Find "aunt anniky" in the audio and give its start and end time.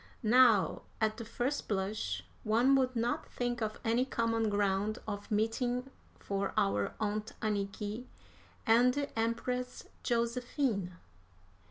6.99-8.07